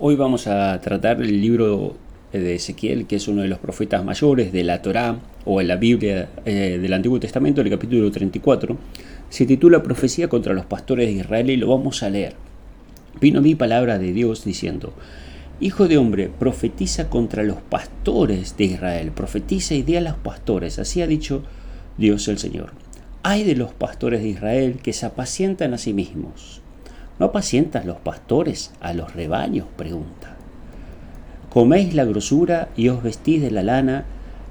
[0.00, 1.96] Hoy vamos a tratar el libro
[2.32, 5.74] de Ezequiel, que es uno de los profetas mayores de la Torá o en la
[5.74, 8.76] Biblia eh, del Antiguo Testamento, el capítulo 34.
[9.28, 12.34] Se titula Profecía contra los pastores de Israel y lo vamos a leer.
[13.20, 14.92] Vino mi palabra de Dios diciendo,
[15.58, 20.78] Hijo de hombre, profetiza contra los pastores de Israel, profetiza y di a los pastores,
[20.78, 21.42] así ha dicho
[21.96, 22.70] Dios el Señor.
[23.24, 26.62] Hay de los pastores de Israel que se apacientan a sí mismos.
[27.18, 29.66] ¿No apacientan los pastores a los rebaños?
[29.76, 30.36] pregunta.
[31.50, 34.04] Coméis la grosura y os vestís de la lana,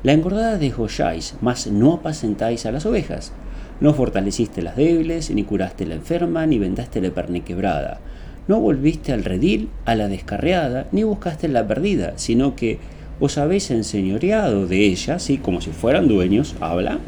[0.04, 3.32] la engordada desgolláis, mas no apacentáis a las ovejas.
[3.80, 8.00] No fortaleciste las débiles, ni curaste la enferma, ni vendaste la perniquebrada.
[8.48, 12.80] No volviste al redil, a la descarriada, ni buscaste la perdida, sino que
[13.20, 17.00] os habéis enseñoreado de ellas, y como si fueran dueños, habla,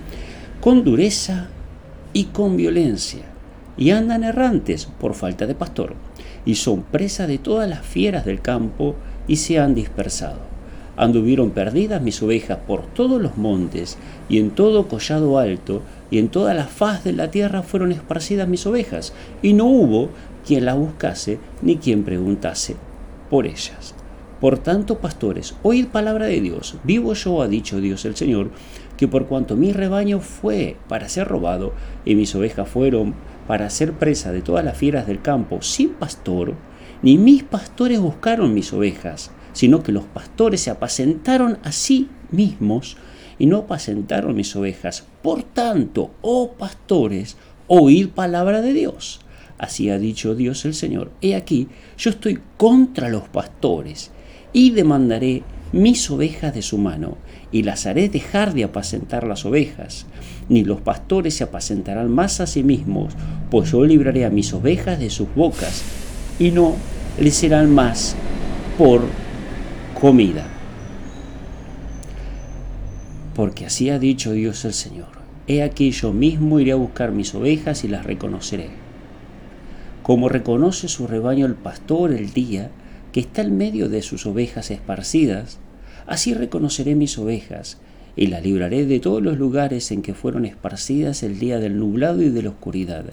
[0.62, 1.48] con dureza
[2.14, 3.24] y con violencia,
[3.80, 5.96] y andan errantes por falta de pastor,
[6.46, 10.40] y son presa de todas las fieras del campo, y se han dispersado.
[10.98, 15.82] Anduvieron perdidas mis ovejas por todos los montes, y en todo collado alto,
[16.12, 20.10] y en toda la faz de la tierra fueron esparcidas mis ovejas, y no hubo
[20.46, 22.76] quien las buscase, ni quien preguntase
[23.30, 23.96] por ellas.
[24.42, 26.76] Por tanto, pastores, oíd palabra de Dios.
[26.84, 28.52] Vivo yo, ha dicho Dios el Señor,
[28.98, 33.16] que por cuanto mi rebaño fue para ser robado y mis ovejas fueron
[33.50, 36.54] para ser presa de todas las fieras del campo sin pastor,
[37.02, 42.96] ni mis pastores buscaron mis ovejas, sino que los pastores se apacentaron a sí mismos
[43.40, 45.08] y no apacentaron mis ovejas.
[45.24, 49.22] Por tanto, oh pastores, oíd palabra de Dios.
[49.58, 51.12] Así ha dicho Dios el Señor.
[51.20, 54.12] He aquí, yo estoy contra los pastores
[54.54, 55.42] y demandaré
[55.72, 57.18] mis ovejas de su mano,
[57.52, 60.06] y las haré dejar de apacentar las ovejas.
[60.50, 63.14] Ni los pastores se apacentarán más a sí mismos,
[63.52, 65.84] pues yo libraré a mis ovejas de sus bocas,
[66.40, 66.76] y no
[67.20, 68.16] les serán más
[68.78, 69.02] por
[70.00, 70.48] comida.
[73.36, 75.20] Porque así ha dicho Dios el Señor.
[75.48, 78.70] He aquí yo mismo iré a buscar mis ovejas y las reconoceré.
[80.04, 82.72] Como reconoce su rebaño el pastor el día
[83.12, 85.60] que está en medio de sus ovejas esparcidas,
[86.08, 87.78] así reconoceré mis ovejas
[88.20, 92.22] y las libraré de todos los lugares en que fueron esparcidas el día del nublado
[92.22, 93.06] y de la oscuridad,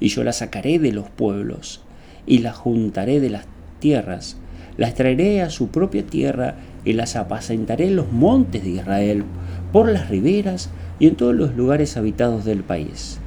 [0.00, 1.82] y yo las sacaré de los pueblos
[2.26, 3.44] y las juntaré de las
[3.78, 4.38] tierras,
[4.78, 9.24] las traeré a su propia tierra y las apacentaré en los montes de Israel,
[9.70, 13.18] por las riberas y en todos los lugares habitados del país.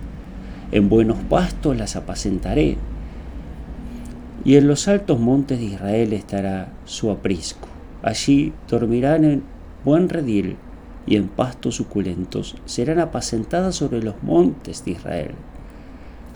[0.72, 2.78] En buenos pastos las apacentaré,
[4.44, 7.68] y en los altos montes de Israel estará su aprisco.
[8.02, 9.44] Allí dormirán en
[9.86, 10.58] buen redil
[11.07, 15.31] y en pastos suculentos serán apacentadas sobre los montes de Israel.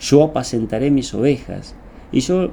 [0.00, 1.74] Yo apacentaré mis ovejas
[2.10, 2.50] y yo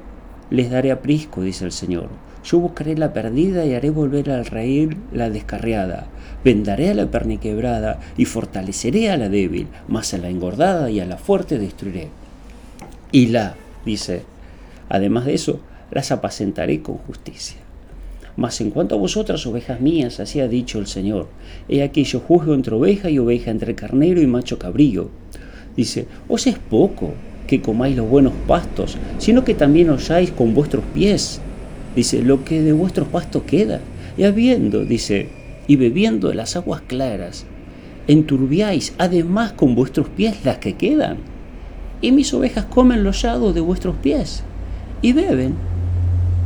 [0.52, 2.10] les daré aprisco, dice el Señor.
[2.44, 6.08] Yo buscaré la perdida y haré volver al reír la descarriada.
[6.44, 11.06] Vendaré a la perniquebrada y fortaleceré a la débil, mas a la engordada y a
[11.06, 12.10] la fuerte destruiré.
[13.12, 13.56] Y la,
[13.86, 14.24] dice
[14.90, 15.60] Además de eso,
[15.92, 17.58] las apacentaré con justicia.
[18.40, 21.28] Mas en cuanto a vosotras, ovejas mías, así ha dicho el Señor,
[21.68, 25.10] he aquí yo juzgo entre oveja y oveja, entre carnero y macho cabrío.
[25.76, 27.12] Dice, os es poco
[27.48, 31.42] que comáis los buenos pastos, sino que también osáis con vuestros pies.
[31.98, 33.82] Dice, lo que de vuestros pastos queda.
[34.18, 35.28] Y habiendo, dice,
[35.68, 37.46] y bebiendo de las aguas claras,
[38.08, 41.18] enturbiáis además con vuestros pies las que quedan.
[42.00, 44.44] Y mis ovejas comen los llados de vuestros pies
[45.02, 45.56] y beben,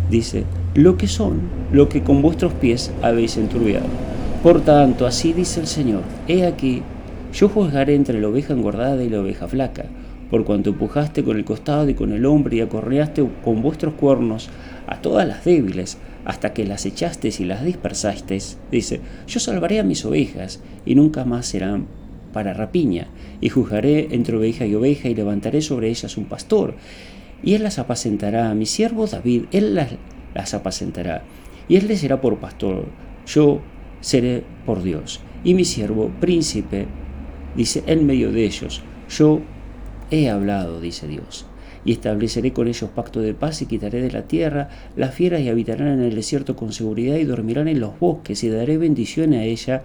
[0.09, 1.41] dice, lo que son,
[1.71, 3.85] lo que con vuestros pies habéis enturbiado.
[4.41, 6.81] Por tanto, así dice el Señor, he aquí,
[7.31, 9.85] yo juzgaré entre la oveja engordada y la oveja flaca,
[10.31, 14.49] por cuanto empujaste con el costado y con el hombre y acorreaste con vuestros cuernos
[14.87, 19.83] a todas las débiles, hasta que las echasteis y las dispersasteis, dice, yo salvaré a
[19.83, 21.85] mis ovejas y nunca más serán
[22.33, 23.07] para rapiña,
[23.41, 26.73] y juzgaré entre oveja y oveja y levantaré sobre ellas un pastor,
[27.43, 28.49] y él las apacentará.
[28.49, 29.91] a Mi siervo David, él las,
[30.35, 31.23] apacentará,
[31.67, 32.85] y él les será por pastor.
[33.25, 33.61] Yo
[34.01, 36.87] seré por Dios, y mi siervo príncipe,
[37.55, 38.81] dice, en medio de ellos.
[39.09, 39.41] Yo
[40.11, 41.45] he hablado, dice Dios.
[41.85, 45.49] Y estableceré con ellos pacto de paz y quitaré de la tierra las fieras y
[45.49, 49.43] habitarán en el desierto con seguridad y dormirán en los bosques y daré bendición a
[49.43, 49.83] ella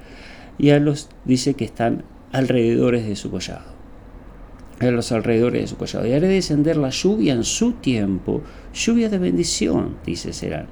[0.59, 3.78] y a los, dice, que están alrededores de su collado
[4.81, 6.07] en los alrededores de su collado.
[6.07, 8.43] Y haré descender la lluvia en su tiempo,
[8.73, 10.69] lluvia de bendición, dice serán.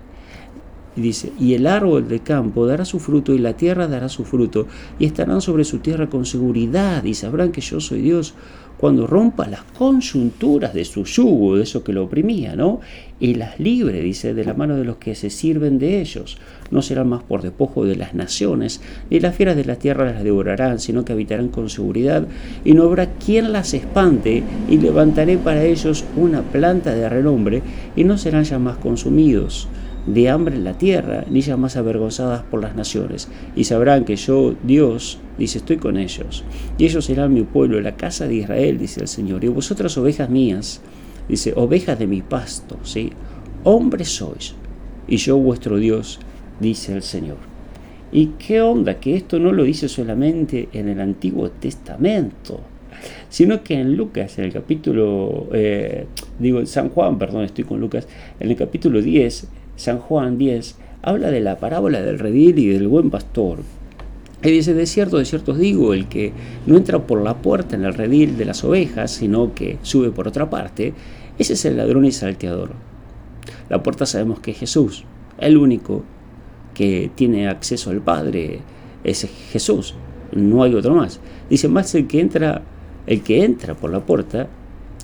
[0.96, 4.24] Y dice, y el árbol del campo dará su fruto y la tierra dará su
[4.24, 4.66] fruto,
[4.98, 8.34] y estarán sobre su tierra con seguridad y sabrán que yo soy Dios
[8.76, 12.80] cuando rompa las conjunturas de su yugo, de eso que lo oprimía, ¿no?
[13.18, 16.36] Y las libre, dice, de la mano de los que se sirven de ellos.
[16.70, 20.22] No serán más por despojo de las naciones, ni las fieras de la tierra las
[20.22, 22.26] devorarán, sino que habitarán con seguridad,
[22.64, 27.62] y no habrá quien las espante, y levantaré para ellos una planta de renombre,
[27.96, 29.68] y no serán ya más consumidos
[30.06, 34.16] de hambre en la tierra, ni ya más avergonzadas por las naciones, y sabrán que
[34.16, 36.44] yo, Dios, dice, estoy con ellos,
[36.78, 40.30] y ellos serán mi pueblo, la casa de Israel, dice el Señor, y vosotras ovejas
[40.30, 40.80] mías,
[41.28, 43.12] dice, ovejas de mi pasto, ¿sí?
[43.64, 44.54] Hombres sois,
[45.08, 46.20] y yo vuestro Dios,
[46.60, 47.38] dice el Señor.
[48.12, 49.00] ¿Y qué onda?
[49.00, 52.60] Que esto no lo dice solamente en el Antiguo Testamento,
[53.28, 56.06] sino que en Lucas, en el capítulo, eh,
[56.38, 58.06] digo, San Juan, perdón, estoy con Lucas,
[58.40, 62.88] en el capítulo 10, San Juan 10, habla de la parábola del redil y del
[62.88, 63.58] buen pastor.
[64.42, 66.32] Y dice, de cierto, de cierto os digo, el que
[66.66, 70.28] no entra por la puerta en el redil de las ovejas, sino que sube por
[70.28, 70.92] otra parte,
[71.38, 72.70] ese es el ladrón y salteador.
[73.68, 75.04] La puerta sabemos que es Jesús,
[75.38, 76.04] el único
[76.74, 78.60] que tiene acceso al Padre
[79.04, 79.94] es Jesús,
[80.32, 81.20] no hay otro más.
[81.48, 82.62] Dice, más el que entra,
[83.06, 84.48] el que entra por la puerta,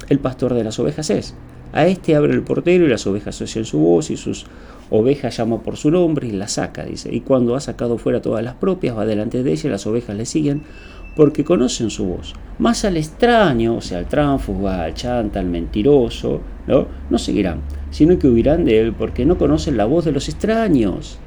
[0.08, 1.34] el pastor de las ovejas es.
[1.72, 4.46] A este abre el portero y las ovejas oyen su voz y sus
[4.90, 7.12] ovejas llama por su nombre y la saca, dice.
[7.14, 10.16] Y cuando ha sacado fuera todas las propias, va delante de ella y las ovejas
[10.16, 10.62] le siguen
[11.16, 12.34] porque conocen su voz.
[12.58, 16.86] Más al extraño, o sea, al tránfugo, al chanta, al mentiroso, ¿no?
[17.10, 17.60] no seguirán,
[17.90, 21.18] sino que huirán de él porque no conocen la voz de los extraños.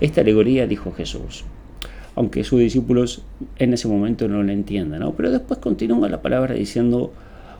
[0.00, 1.44] Esta alegoría dijo Jesús,
[2.14, 3.22] aunque sus discípulos
[3.58, 5.12] en ese momento no la entiendan, ¿no?
[5.12, 7.12] pero después continúa la palabra diciendo,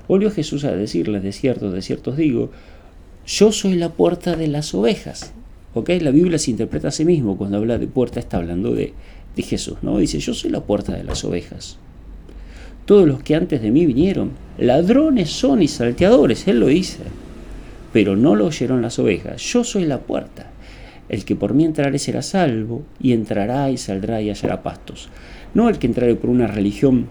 [0.08, 2.50] Volvió Jesús a decirles, de cierto, de cierto os digo,
[3.26, 5.32] yo soy la puerta de las ovejas.
[5.74, 5.90] ¿Ok?
[6.00, 8.92] La Biblia se interpreta a sí mismo cuando habla de puerta, está hablando de,
[9.34, 9.98] de Jesús, ¿no?
[9.98, 11.78] Dice, yo soy la puerta de las ovejas.
[12.84, 16.98] Todos los que antes de mí vinieron, ladrones son y salteadores, Él lo dice,
[17.92, 19.42] pero no lo oyeron las ovejas.
[19.42, 20.50] Yo soy la puerta.
[21.08, 25.08] El que por mí entrare será salvo, y entrará y saldrá y hallará pastos.
[25.54, 27.06] No el que entrare por una religión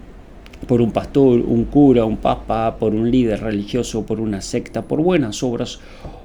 [0.66, 5.00] por un pastor, un cura, un papa, por un líder religioso, por una secta, por
[5.00, 5.80] buenas obras,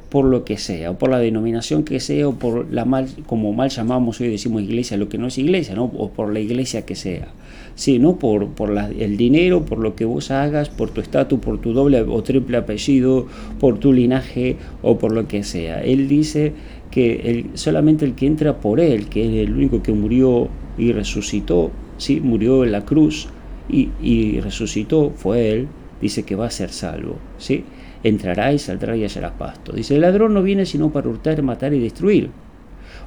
[0.09, 3.53] por lo que sea, o por la denominación que sea, o por la mal, como
[3.53, 5.85] mal llamamos hoy decimos iglesia, lo que no es iglesia, ¿no?
[5.85, 7.27] o por la iglesia que sea.
[7.75, 11.61] Sí, no por, por el dinero, por lo que vos hagas, por tu estatus, por
[11.61, 13.27] tu doble o triple apellido,
[13.59, 15.81] por tu linaje o por lo que sea.
[15.81, 16.51] Él dice
[16.91, 20.91] que el, solamente el que entra por él, que es el único que murió y
[20.91, 23.29] resucitó, sí, murió en la cruz,
[23.69, 25.67] y, resucitó, fue él,
[26.01, 27.17] dice que va a ser salvo.
[27.37, 27.63] ¿sí?
[28.03, 29.73] Entrará y saldrá y hallará pasto.
[29.73, 32.31] Dice, el ladrón no viene sino para hurtar, matar y destruir.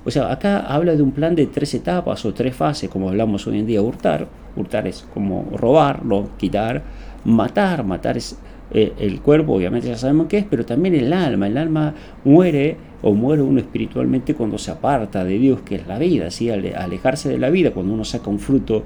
[0.05, 3.47] O sea, acá habla de un plan de tres etapas o tres fases, como hablamos
[3.47, 4.27] hoy en día, hurtar.
[4.57, 6.83] Hurtar es como robar, no, quitar,
[7.25, 8.37] matar, matar es
[8.75, 11.47] eh, el cuerpo, obviamente ya sabemos qué es, pero también el alma.
[11.47, 11.95] El alma
[12.25, 16.51] muere o muere uno espiritualmente cuando se aparta de Dios, que es la vida, ¿sí?
[16.51, 18.83] alejarse de la vida, cuando uno saca un fruto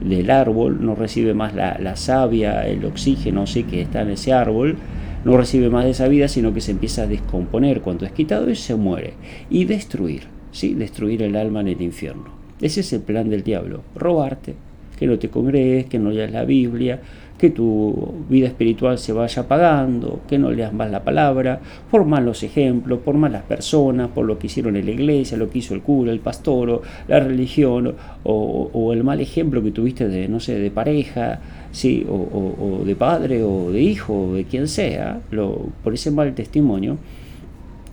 [0.00, 4.76] del árbol, no recibe más la, savia, el oxígeno sí que está en ese árbol,
[5.24, 8.50] no recibe más de esa vida, sino que se empieza a descomponer cuando es quitado
[8.50, 9.14] y se muere.
[9.50, 10.74] Y destruir, ¿sí?
[10.74, 12.30] destruir el alma en el infierno.
[12.60, 14.54] Ese es el plan del diablo, robarte,
[14.98, 17.00] que no te congregues, que no leas la Biblia,
[17.40, 21.58] que tu vida espiritual se vaya apagando, que no leas más la palabra,
[21.90, 25.60] por malos ejemplos, por malas personas, por lo que hicieron en la iglesia, lo que
[25.60, 27.94] hizo el cura, el pastor, la religión,
[28.24, 31.40] o, el mal ejemplo que tuviste de, no sé, de pareja,
[31.72, 36.34] sí, o, de padre, o de hijo, o de quien sea, lo, por ese mal
[36.34, 36.98] testimonio,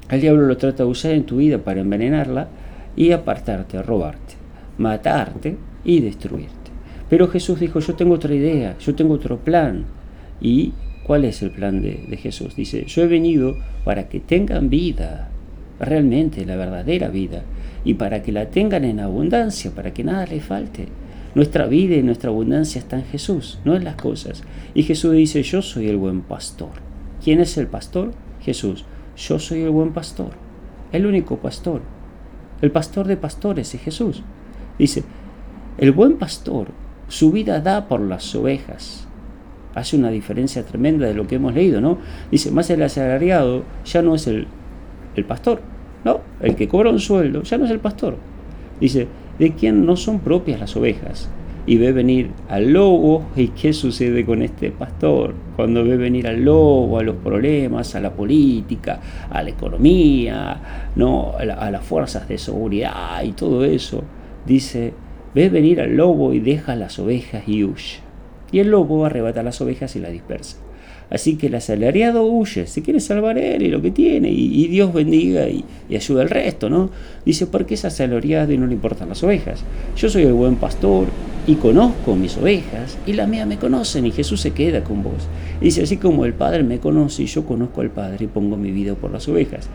[0.10, 2.50] el diablo lo trata de usar en tu vida para envenenarla
[2.98, 4.34] y apartarte, robarte,
[4.77, 6.57] matarte y destruir.
[7.10, 9.86] Pero Jesús dijo, yo tengo otra idea, yo tengo otro plan.
[10.42, 10.74] ¿Y
[11.06, 12.56] cuál es el plan de, Jesús?
[12.56, 15.30] Dice, yo he venido para que tengan vida,
[15.80, 17.44] realmente la verdadera vida,
[17.86, 20.88] y para que la tengan en abundancia, para que nada les falte.
[21.34, 24.44] Nuestra vida y nuestra abundancia está en Jesús, no en las cosas.
[24.74, 26.72] Y Jesús dice, yo soy el buen pastor.
[27.24, 28.12] ¿Quién es el pastor?
[28.42, 28.86] Jesús.
[29.16, 30.32] Yo soy el buen pastor,
[30.92, 31.82] el único pastor.
[32.62, 34.24] El pastor de pastores es Jesús.
[34.78, 35.04] Dice,
[35.78, 36.68] el buen pastor
[37.08, 39.08] su vida da por las ovejas.
[39.76, 42.00] Hace una diferencia tremenda de lo que hemos leído, ¿no?
[42.32, 44.48] Dice, más el asalariado ya no es el,
[45.16, 45.62] el pastor,
[46.04, 46.22] ¿no?
[46.42, 48.16] El que cobra un sueldo ya no es el pastor.
[48.80, 51.30] Dice, de quién no son propias las ovejas.
[51.66, 55.34] Y ve venir al lobo, ¿y qué sucede con este pastor?
[55.58, 61.34] Cuando ve venir al lobo, a los problemas, a la política, a la economía, ¿no?
[61.38, 64.02] a, a las fuerzas de seguridad y todo eso,
[64.46, 64.94] dice,
[65.38, 68.00] Ve venir al lobo y deja las ovejas y huye.
[68.51, 70.58] Y el lobo arrebata las ovejas y las dispersa.
[71.12, 74.91] Así que el asalariado huye, se quiere salvar él y lo que tiene, y, Dios
[74.91, 76.89] bendiga y, y, ayuda al resto, ¿no?
[77.24, 79.63] Dice, porque es asalariado y no le importan las ovejas.
[79.96, 81.06] Yo soy el buen pastor
[81.46, 85.27] y conozco mis ovejas, y la mía me conocen, y Jesús se queda con vos.
[85.62, 88.72] Dice, así como el Padre me conoce y yo conozco al Padre y pongo mi
[88.72, 89.70] vida por las ovejas.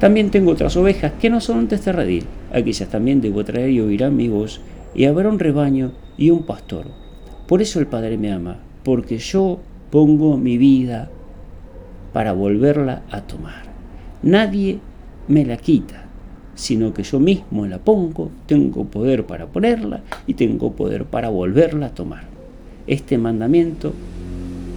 [0.00, 2.24] También tengo otras ovejas que no son de este redil.
[2.52, 4.60] Aquellas también debo traer y oirán mi voz,
[4.94, 6.86] y habrá un rebaño y un pastor.
[7.46, 9.60] Por eso el Padre me ama, porque yo
[9.90, 11.10] pongo mi vida
[12.12, 13.64] para volverla a tomar.
[14.22, 14.78] Nadie
[15.28, 16.04] me la quita,
[16.54, 21.86] sino que yo mismo la pongo, tengo poder para ponerla y tengo poder para volverla
[21.86, 22.24] a tomar.
[22.86, 23.92] Este mandamiento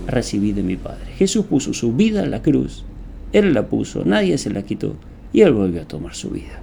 [0.07, 1.13] recibí de mi Padre.
[1.17, 2.83] Jesús puso su vida en la cruz,
[3.33, 4.95] Él la puso, nadie se la quitó
[5.33, 6.61] y Él volvió a tomar su vida.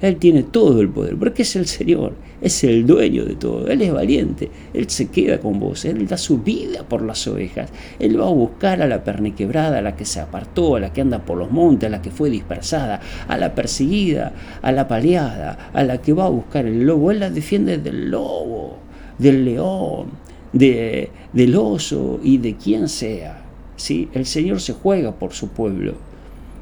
[0.00, 3.68] Él tiene todo el poder, porque es el Señor, es el dueño de todo.
[3.68, 7.70] Él es valiente, Él se queda con vos, Él da su vida por las ovejas.
[7.98, 11.00] Él va a buscar a la perniquebrada, a la que se apartó, a la que
[11.00, 15.70] anda por los montes, a la que fue dispersada, a la perseguida, a la paliada,
[15.72, 17.10] a la que va a buscar el lobo.
[17.10, 18.76] Él la defiende del lobo,
[19.16, 20.08] del león,
[20.52, 23.43] de, del oso y de quien sea.
[23.76, 24.08] ¿Sí?
[24.12, 25.94] El Señor se juega por su pueblo.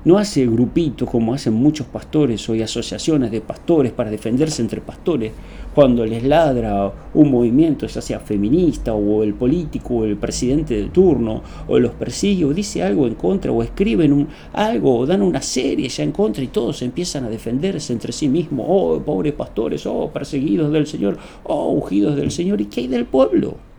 [0.04, 5.30] No hace grupitos como hacen muchos pastores o asociaciones de pastores para defenderse entre pastores
[5.76, 10.88] cuando les ladra un movimiento, ya sea feminista o el político o el presidente de
[10.88, 15.40] turno, o los persigue o dice algo en contra o escriben algo o dan una
[15.40, 18.66] serie ya en contra y todos empiezan a defenderse entre sí mismos.
[18.68, 22.60] Oh, pobres pastores, oh, perseguidos del Señor, oh, ungidos del Señor.
[22.60, 23.71] ¿Y qué hay del pueblo?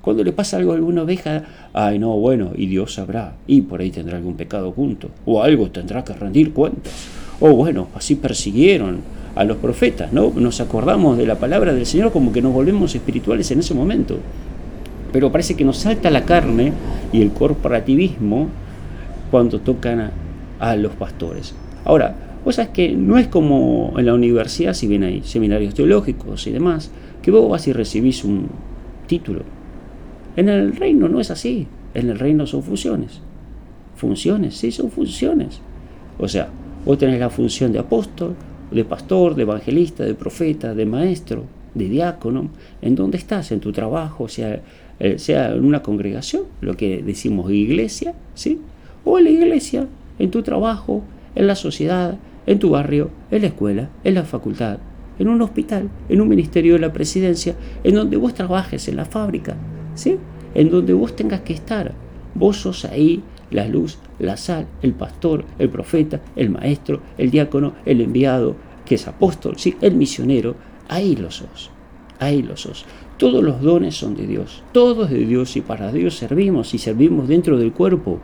[0.00, 1.42] Cuando le pasa algo a alguna oveja,
[1.74, 5.70] ay no, bueno, y Dios sabrá, y por ahí tendrá algún pecado oculto, o algo
[5.70, 6.92] tendrá que rendir cuentas.
[7.40, 9.00] O bueno, así persiguieron
[9.34, 10.32] a los profetas, ¿no?
[10.34, 14.18] Nos acordamos de la palabra del Señor como que nos volvemos espirituales en ese momento.
[15.12, 16.72] Pero parece que nos salta la carne
[17.12, 18.48] y el corporativismo
[19.30, 20.10] cuando tocan
[20.58, 21.54] a, los pastores.
[21.84, 22.14] Ahora,
[22.44, 26.52] vos sabés que no es como en la universidad, si bien hay seminarios teológicos y
[26.52, 26.90] demás,
[27.22, 28.48] que vos vas y recibís un
[29.06, 29.42] título
[30.40, 31.66] en el reino no es así.
[31.92, 33.20] En el reino son funciones.
[33.96, 35.60] Funciones, sí, son funciones.
[36.18, 36.48] O sea,
[36.86, 38.34] vos tenés la función de apóstol,
[38.70, 41.44] de pastor, de evangelista, de profeta, de maestro,
[41.74, 42.48] de diácono.
[42.80, 43.52] ¿En dónde estás?
[43.52, 44.62] En tu trabajo, sea,
[44.98, 48.60] eh, sea en una congregación, lo que decimos iglesia, ¿sí?
[49.04, 51.02] O en la iglesia, en tu trabajo,
[51.34, 54.78] en la sociedad, en tu barrio, en la escuela, en la facultad,
[55.18, 57.54] en un hospital, en un ministerio de la presidencia,
[57.84, 59.56] en donde vos trabajes, en la fábrica,
[60.54, 61.92] En donde vos tengas que estar.
[62.34, 67.74] Vos sos ahí la luz, la sal, el pastor, el profeta, el maestro, el diácono,
[67.84, 69.76] el enviado, que es apóstol, ¿sí?
[69.80, 70.54] El misionero.
[70.88, 71.70] Ahí lo sos.
[72.18, 72.84] Ahí lo sos.
[73.16, 74.62] Todos los dones son de Dios.
[74.72, 78.20] Todos de Dios y para Dios servimos y servimos dentro del cuerpo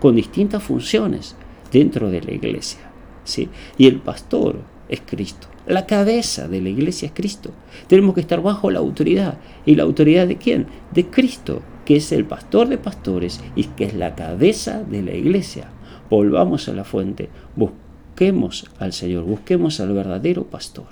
[0.00, 1.36] con distintas funciones
[1.70, 2.80] dentro de la iglesia.
[3.24, 3.48] ¿sí?
[3.78, 4.56] Y el pastor
[4.92, 5.48] es Cristo.
[5.66, 7.50] La cabeza de la iglesia es Cristo.
[7.88, 9.38] Tenemos que estar bajo la autoridad.
[9.64, 10.66] ¿Y la autoridad de quién?
[10.92, 15.14] De Cristo, que es el pastor de pastores y que es la cabeza de la
[15.14, 15.68] iglesia.
[16.10, 20.86] Volvamos a la fuente, busquemos al Señor, busquemos al verdadero pastor.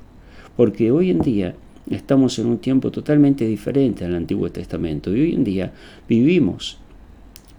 [0.57, 1.54] Porque hoy en día
[1.90, 5.75] estamos en un tiempo totalmente diferente al Antiguo Testamento y hoy en día
[6.09, 6.78] vivimos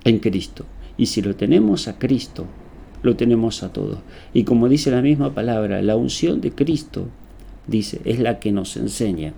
[0.03, 0.65] en Cristo.
[0.98, 2.48] Y si lo tenemos a Cristo,
[3.03, 4.00] lo tenemos a todos.
[4.34, 7.08] Y como dice la misma palabra, la unción de Cristo,
[7.67, 9.34] dice, es la que nos enseña.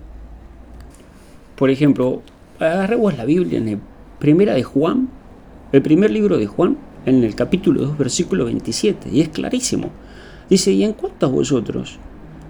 [1.56, 2.22] Por ejemplo,
[2.58, 3.78] agarremos la Biblia en el
[4.18, 5.08] primera de Juan,
[5.72, 9.90] el primer libro de Juan, en el capítulo 2, versículo 27, y es clarísimo.
[10.48, 11.98] Dice, y en cuanto a vosotros,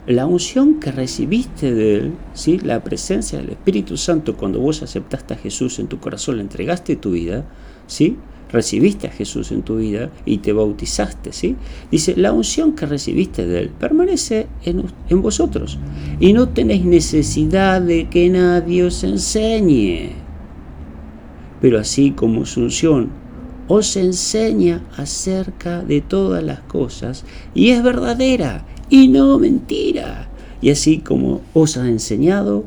[0.06, 2.59] la unción que recibiste de Él, ¿sí?
[2.59, 6.97] la presencia del Espíritu Santo cuando vos aceptaste a Jesús en tu corazón, le entregaste
[6.97, 7.44] tu vida,
[7.87, 8.18] ¿sí?
[8.54, 11.56] Recibiste a Jesús en tu vida y te bautizaste, ¿sí?
[11.90, 15.78] Dice, la unción que recibiste de Él permanece en, vosotros
[16.20, 20.12] y no tenéis necesidad de que nadie os enseñe.
[21.61, 23.11] Pero así como su unción
[23.66, 30.28] os enseña acerca de todas las cosas y es verdadera y no mentira.
[30.62, 32.64] Y así como os ha enseñado,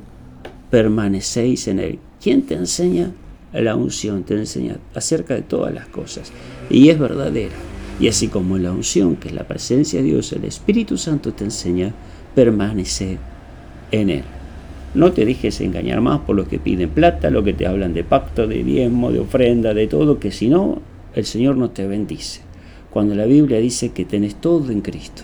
[0.70, 2.00] permanecéis en Él.
[2.22, 3.12] ¿Quién te enseña?
[3.54, 6.32] La unción te enseña acerca de todas las cosas
[6.70, 7.56] y es verdadera.
[8.00, 11.44] Y así como la unción, que es la presencia de Dios, el Espíritu Santo te
[11.44, 11.94] enseña,
[12.36, 13.18] permanece
[13.92, 14.24] en Él.
[14.94, 18.04] No te dejes engañar más por los que piden plata, lo que te hablan de
[18.04, 20.82] pacto, de diezmo, de ofrenda, de todo, que si no,
[21.16, 22.42] el Señor no te bendice.
[22.92, 25.24] Cuando la Biblia dice que tenés todo en Cristo,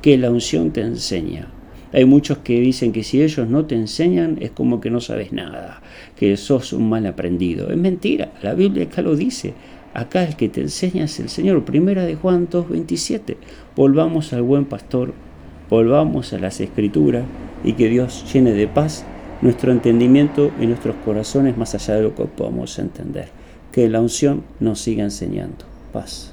[0.00, 1.48] que la unción te enseña,
[1.92, 5.32] Hay muchos que dicen que si ellos no te enseñan es como que no sabes
[5.32, 5.82] nada,
[6.16, 7.70] que sos un mal aprendido.
[7.70, 9.54] Es mentira, la Biblia acá lo dice.
[9.94, 11.64] Acá el que te enseña es el Señor.
[11.64, 13.36] Primera de Juan 2.27.
[13.76, 15.12] Volvamos al buen pastor,
[15.68, 17.24] volvamos a las escrituras
[17.62, 19.04] y que Dios llene de paz
[19.42, 23.28] nuestro entendimiento y nuestros corazones más allá de lo que podamos entender.
[23.70, 25.64] Que la unción nos siga enseñando.
[25.92, 26.31] Paz.